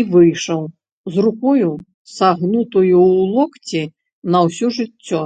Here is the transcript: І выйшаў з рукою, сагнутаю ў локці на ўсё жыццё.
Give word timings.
І 0.00 0.02
выйшаў 0.12 0.60
з 1.16 1.26
рукою, 1.28 1.72
сагнутаю 2.16 2.96
ў 3.10 3.14
локці 3.36 3.82
на 4.36 4.48
ўсё 4.50 4.66
жыццё. 4.82 5.22